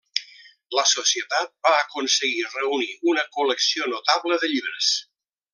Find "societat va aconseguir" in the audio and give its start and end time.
0.91-2.47